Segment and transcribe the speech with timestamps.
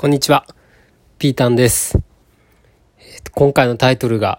[0.00, 0.46] こんにちは。
[1.18, 1.98] ピータンです。
[3.00, 4.38] えー、と今回のタイトルが、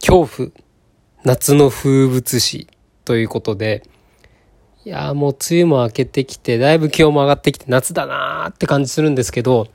[0.00, 0.48] 恐怖、
[1.24, 2.68] 夏の風物詩
[3.04, 3.82] ということで、
[4.86, 9.68] いやもう梅雨も明けてきて、だいぶ気温も上がってきて夏だなーって感じするんですけど、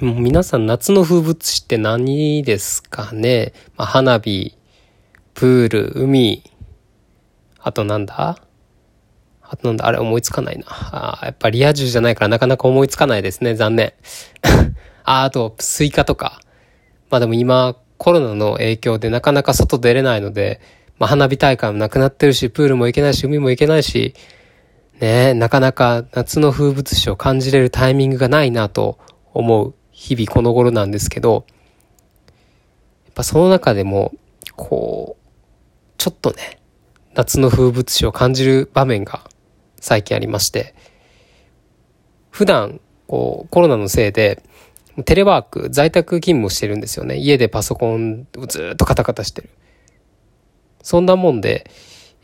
[0.00, 4.58] もう皆さん夏の風物詩って何ですかね、まあ、花火、
[5.34, 6.42] プール、海、
[7.60, 8.42] あとなんだ？
[9.54, 10.64] あとなんだ、あれ思いつかないな。
[10.68, 13.54] あやっぱリア充じゃないからなかなか思いつかないですね。
[13.54, 13.92] 残念。
[15.04, 16.40] あ、あと、スイカとか。
[17.08, 20.60] まあでも今、コロナの影響でなかなか外出れないので、
[20.98, 24.14] まあ花火大会もなくなってるし、プールも行けないし、海も行けないし、
[24.98, 28.98] ねなかなか夏の風物詩を感じれるタイミングがないなと
[29.32, 31.44] 思う日々この頃なんですけど、
[33.04, 34.12] やっぱその中でも、
[34.56, 35.24] こう、
[35.96, 36.58] ちょっとね、
[37.14, 39.30] 夏の風物詩を感じる場面が
[39.84, 40.74] 最近ありまして、
[42.30, 44.42] 普段、こう、コロナのせいで、
[45.04, 47.18] テレワーク、在宅勤務してるんですよね。
[47.18, 49.50] 家でパソコンをずっとカタカタしてる。
[50.80, 51.70] そんなもんで、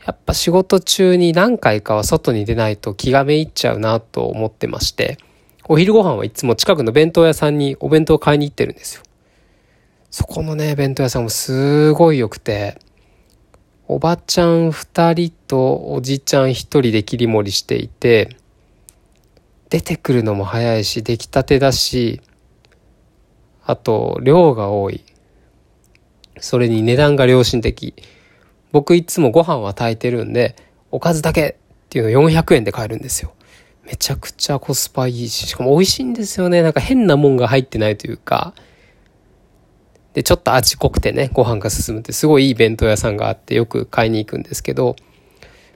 [0.07, 5.19] やっぱ仕事中に何回かは外に出ないと気がめいっちゃうなと思ってまして、
[5.67, 9.03] お昼ご飯はいつも近くの弁当屋さんにお弁当を買いに行ってるんですよ。
[10.09, 12.79] そこのね、弁当屋さんもすごい良くて、
[13.93, 18.37] おばちゃん二人とおじちゃん一人で切り盛りしていて、
[19.69, 22.21] 出てくるのも早いし、出来たてだし、
[23.65, 25.03] あと、量が多い。
[26.39, 27.93] それに値段が良心的。
[28.71, 30.55] 僕いつもご飯は炊いてるんで、
[30.89, 33.33] おかずだけっていうの400円で買えるんですよ。
[33.83, 36.61] めちゃくちゃコスパいいし、しかも美味しいんですよね。
[36.61, 38.53] なんか変なもんが入ってないというか、
[40.13, 44.95] で、ちょっと味濃くてね、ご飯が進むってすごいいい弁当屋さんがあってよく買いに行くんですけど、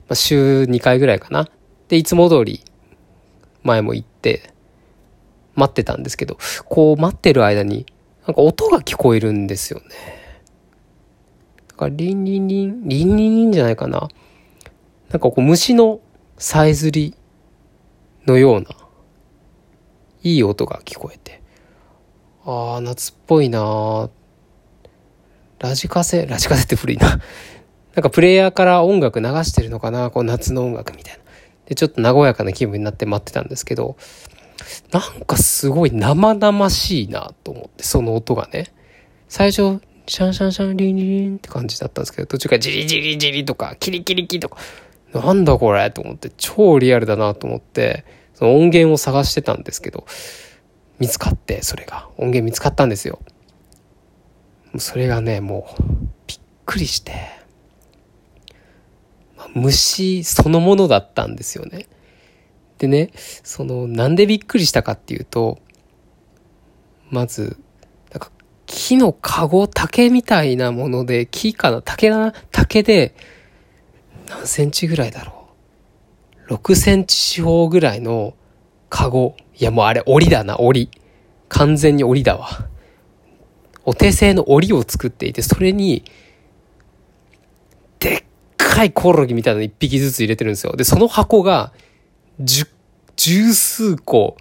[0.08, 1.48] まあ、週2回ぐらいかな。
[1.88, 2.62] で、いつも通り
[3.62, 4.52] 前も行って
[5.54, 7.86] 待ってたんですけど、こう待ってる間に
[8.26, 9.86] なんか音が聞こえるんですよね。
[11.68, 14.08] だからリンリンリン、リンリンリンじゃないかな。
[15.10, 16.00] なんかこう虫の
[16.36, 17.14] さえずり
[18.26, 18.66] のような、
[20.22, 21.40] いい音が聞こえて、
[22.44, 24.10] ああ、夏っぽいなー
[25.58, 27.20] ラジカセ、ラジカセって古いな。
[27.94, 30.10] なんかプレイヤーから音楽流してるのかな？
[30.10, 31.20] こう夏の音楽みたいな。
[31.66, 33.96] で、ちょっと和やかな気分になって待ってたんですけど、
[34.92, 38.72] なんかすごい生々しいなと思って、その音がね。
[39.28, 44.58] 最初、シャンシャンシャンリンリンって感じだったんですけど、途中からジリジリジリとか、キリキリキとか、
[45.12, 50.06] なんだこれと思って、超リアルだなと思って、その音源を探してたんですけど、
[50.98, 52.08] 見つかって、それが。
[52.18, 53.20] 音源見つかったんですよ。
[54.78, 55.82] それがね、もう、
[56.26, 57.12] びっくりして、
[59.36, 61.86] まあ、虫そのものだったんですよね。
[62.78, 65.58] でね、その、なんでびっくりしたかっていうと、
[67.10, 67.58] まず、
[68.12, 68.30] なんか、
[68.66, 73.14] 木の籠、竹みたいなもので、木かな竹だな竹で、
[74.28, 75.48] 何センチぐらいだろ
[76.48, 76.54] う。
[76.54, 78.34] 6センチ四方ぐらいの
[78.90, 79.36] 籠。
[79.58, 80.90] いやもうあれ、檻だな、檻。
[81.48, 82.48] 完全に檻だわ。
[83.86, 86.04] お手製の檻を作っていて、それに、
[88.00, 88.24] でっ
[88.58, 90.74] かいコオロギみたいなの一匹ずつ入れてるんですよ。
[90.74, 91.72] で、その箱が、
[92.40, 92.66] 十、
[93.14, 94.36] 十数個、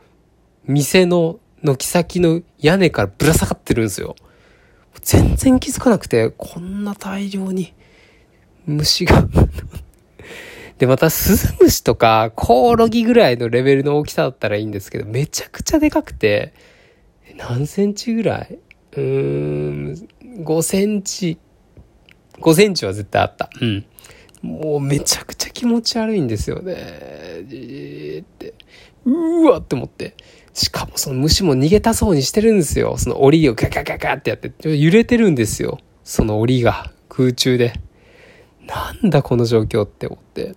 [0.66, 4.16] 店の軒先の屋根からぶら下がってるんですよ。
[5.02, 7.74] 全然気づかなくて、こんな大量に
[8.66, 9.28] 虫が
[10.80, 16.54] で、また、スズムシとか、コオロギぐらいのレベルの大きさだったらいいんですけど、めちゃくちゃでかくて、
[17.38, 18.60] 何センチぐらい
[18.96, 20.08] うーん、
[20.44, 21.38] 5センチ、
[22.40, 23.50] 5センチは絶対あった。
[23.62, 23.86] うん。
[24.42, 27.44] もうめちゃくちゃ気持ち悪いんですよね。
[27.48, 28.54] じーって。
[29.06, 30.16] うーわって思って。
[30.54, 32.98] しかもその虫も逃げたそうにしてるんですよ。
[32.98, 35.80] その檻をガガガガってやって、揺れてるんですよ。
[36.04, 37.74] その檻が空中で。
[38.66, 40.56] なんだこの状況って思って。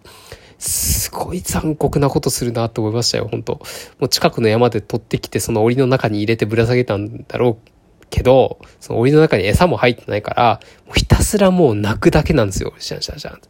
[0.59, 7.71] すごい残酷なことするなと思いましたよ、本当もう近くの山で取ってきて、その檻の中に入れてぶら下げたんだろう
[8.10, 12.75] けど、その檻の中に餌も入ってないから、もうひたすらもう泣くだけなんですよ。
[12.78, 13.41] シャンシャンシャン。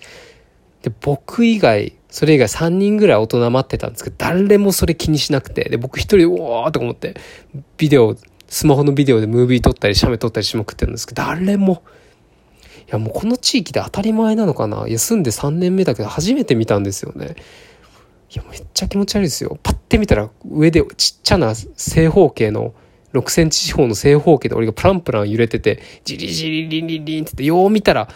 [0.83, 7.15] で、僕以外、それ以外3人ぐらい大人待ってたんですけど、誰もそれ気にしなくて、で、僕一人で、おーとか思って、
[7.77, 8.17] ビデオ、
[8.49, 11.83] スマホのビデオでムービー撮ったり、写メ撮ったりしまくってるんですけど、誰も、
[12.89, 17.37] いやもうこの地域で当たり前なのかな休んで3年目だけど初めて見たんですよね。
[18.31, 19.59] いや、めっちゃ気持ち悪いですよ。
[19.63, 22.73] パッて見たら上でちっちゃな正方形の
[23.13, 28.09] 6センチ四方の正方形で俺がプランプラン揺れてて、ジリジリリンリンリンってって、よう見たら、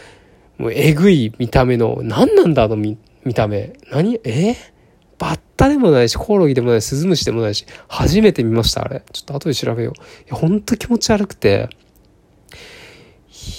[0.59, 3.73] もうえぐい見た目の、何なんだあの見見た目。
[3.91, 4.56] 何え
[5.19, 9.03] バッタでもないし、コオロギでもないし、スズムシでもないし、初めて見ました、あれ。
[9.12, 10.00] ちょっと後で調べよう。
[10.00, 11.69] いや、ほんと気持ち悪くて。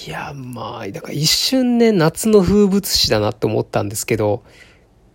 [0.06, 4.44] いや、まあ、だから一瞬ね、夏の風物詩だなって思ったんですけど、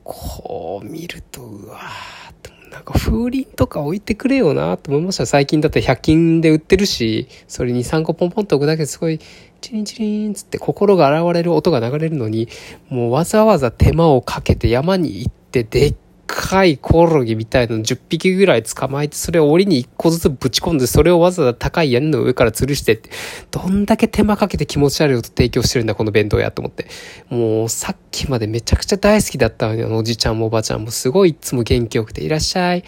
[0.05, 5.27] こう見ると、うわーってなんか風鈴とか置いてくれよなと思いました。
[5.27, 9.19] 最近だって100均で売ってるし、それに3個ポンポンと置くだけですごい、
[9.61, 12.49] チリンチリンつって心が現れる音が流れるのに、
[12.89, 15.95] もうわざわざ手間をかけて山に行ってでっ
[16.29, 23.11] かいコオロギみたいなの10匹ぐらい捕まえて、それを檻に1個ずつぶち込んで、それをわざわざ高い屋根の上から吊るしてって、
[23.51, 26.87] どんだけ手間かけて気持ち悪い音提供してるんだ、この弁当屋と思って。
[27.31, 32.85] もう、さっきまでめちゃくちゃ大好きだったのに、あのおじちゃんもおばちゃんもすごいいつも元気よくて、いらっしゃい。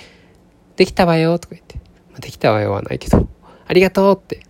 [0.76, 1.76] できたわよ、とか言って。
[2.10, 3.26] まあ、できたわよはないけど、
[3.66, 4.36] ありがとうって。
[4.36, 4.42] も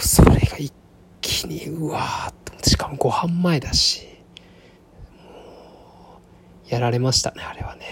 [0.00, 0.72] うそれが一
[1.22, 4.09] 気に、うわーっとしかもご飯前だし。
[6.70, 7.84] やられましたねあれはね。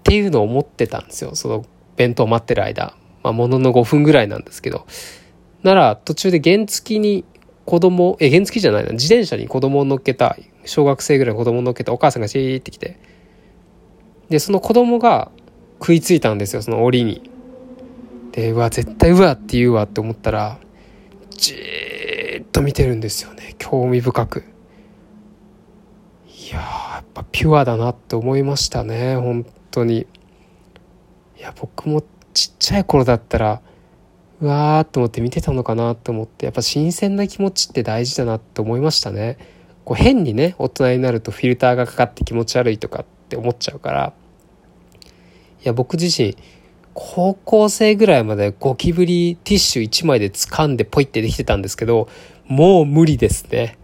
[0.00, 1.64] っていうのを思ってたんですよその
[1.96, 2.96] 弁当待ってる間。
[3.22, 4.86] まあ、ものの5分ぐらいなんですけど。
[5.62, 7.24] なら途中で原付に
[7.66, 12.98] 子供え原付じゃないな自転車に子供を乗っけた小学生ぐらいの子供を乗っけたお母さんがシーってきて
[14.28, 15.30] でその子供が
[15.78, 17.30] 食いついたんですよその檻に。
[18.32, 20.58] でうわ絶対うわって言うわって思ったら
[21.30, 24.44] じーっと見てるんですよね興味深く。
[27.40, 30.00] ピュアだなって思いましたね本当に。
[31.38, 32.02] いや僕も
[32.34, 33.62] ちっちゃい頃だったら
[34.42, 39.38] うわーって思って見てたのかなと思ってやっぱ新鮮な気持ちって大事だなって思いましたね。
[39.86, 44.12] こう変にね大人になるとフィルターがかかって気持ち悪いとかって思っちゃうから。
[45.00, 45.00] い
[45.62, 46.36] や僕自身
[46.92, 52.06] 高校生ぐらいまでゴキブリティッシュ1枚で掴んでポイってできてたんですけど
[52.44, 53.78] もう無理ですね。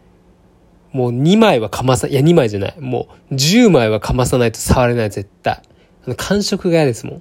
[0.96, 2.80] もう2枚はかまさ、いや2枚じゃない。
[2.80, 5.60] もう10枚はかまさないと触れない、絶対。
[6.06, 7.16] あの感触が嫌ですもん。
[7.16, 7.20] い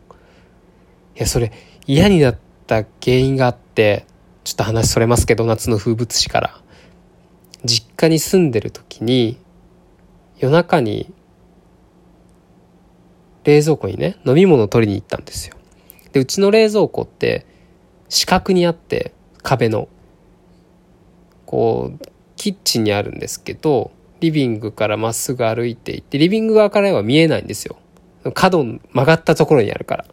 [1.16, 1.52] や、それ
[1.86, 2.38] 嫌になっ
[2.68, 4.06] た原因があって、
[4.46, 6.62] ちょっと話それますけど、夏の風物詩から。
[7.66, 9.38] 実家に住んでる時に、
[10.38, 11.14] 夜中に
[13.44, 15.58] 冷蔵庫にね、飲み物を取りに行ったんですよ。
[16.14, 17.46] で、うちの冷蔵庫って
[18.08, 19.12] 四角にあって、
[19.44, 19.90] 壁の。
[21.46, 22.15] こう、
[22.46, 23.90] キッチンにあるんですけど、
[24.20, 27.76] リビングからまっすぐ歩いていって、リビング側からは見えないんですよ。
[28.36, 30.06] 角曲がったところにあるから。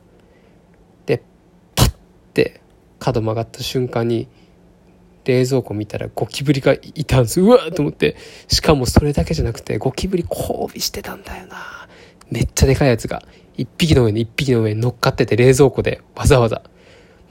[1.04, 1.22] で、
[1.74, 1.92] パッ
[2.32, 2.62] て
[2.98, 4.28] 角曲がった瞬間に、
[5.26, 7.42] 冷蔵庫見たらゴキブリがいたんです。
[7.42, 8.16] うわーと思って。
[8.48, 11.86] しかもそれだけじゃなくて、ゴキブリ交尾してたんだよな。
[12.30, 13.22] めっちゃでかいやつが。
[13.58, 16.62] 一匹の上に一匹の上に乗っかってて冷蔵庫でわざわざ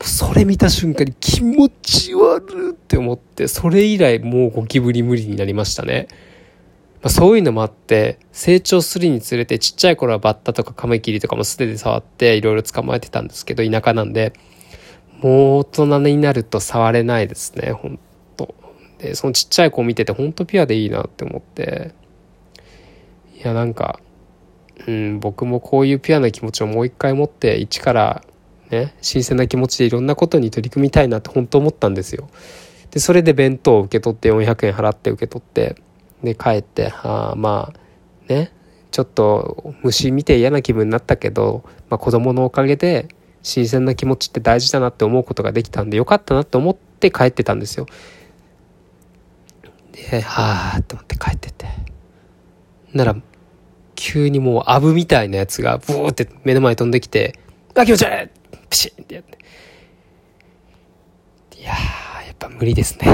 [0.03, 6.07] それ見た瞬間に気持ち悪って思って、それ以来もうゴキブリ無理になりましたね。
[7.01, 14.33] まあ、そういうのもあって、成長するにつれてちっちゃい頃はバッタとかカマキリとかも素手で触っていろいろ捕まえてたんですけど、田舎なんで、
[15.21, 17.99] もう大人になると触れないですね、ほん
[18.37, 18.55] と。
[18.99, 21.93] で、そのちっちゃい子を見ててほんとピュアでいいなって思って、
[23.43, 23.99] いやなんか、
[24.87, 28.23] うん、僕もこういうピュアな気持ちをもう一回持って一から
[28.71, 32.29] ね、新鮮な気持ちでいろんなことに取り組みたいなって本当思ったんですよ。
[32.89, 35.75] で、それで弁当を受け取って400円払って受け取って、
[36.23, 38.53] で、帰って、あまあ、ね、
[38.91, 43.07] ちょっと虫見て嫌な気分になったけど、まあ、子供のおかげで
[43.43, 47.85] 新鮮な気持ちって大事だなって思うことができたんでよかったなって思って帰ってたんですよ。
[49.91, 51.67] で、はあって思って帰ってて。
[52.93, 53.15] なら、
[53.95, 57.39] 急にもうアブみたいなやつがブーって目の前に飛んできて、
[57.75, 58.40] あ、気持ち悪い
[58.71, 59.37] プシンってやって。
[61.59, 63.05] いやー、やっぱ無理ですね。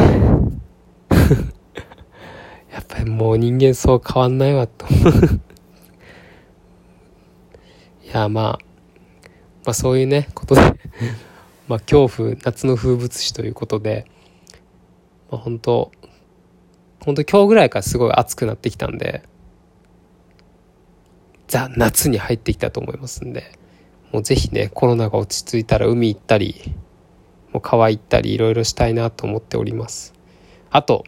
[2.71, 4.85] やっぱりもう人間そう変わんないわと。
[8.05, 8.59] いや、まあ、
[9.65, 10.61] まあそういうね、ことで
[11.67, 14.05] まあ恐怖、夏の風物詩ということで、
[15.31, 15.91] まあ本当
[17.03, 19.23] 本当今日ぐらいからすごい暑くなってきたんで、
[21.47, 23.56] ザ・夏に入ってきたと思いますんで、
[24.11, 26.73] もうぜひね、コロナが落ち着いたら海行ったり、
[27.51, 30.13] もう川行ったりいろいろしたいなと思っております。
[30.69, 31.03] あと、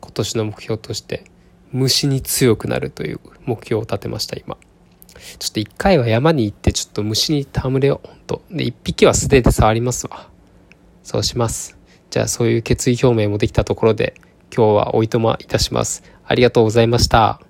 [0.00, 1.24] 今年の目標として、
[1.72, 4.56] 虫に強くなるという目標を立てました、今。
[5.38, 8.42] ちょっと一回は山に行ってちょっと虫に戯れよう、ほんと。
[8.50, 10.28] で、一匹は素手で触りますわ。
[11.02, 11.76] そうします。
[12.10, 14.14] じゃあそういう決意表明もできたところで、
[14.54, 16.02] 今日はおいとまいたします。
[16.24, 17.40] ありがとうございました。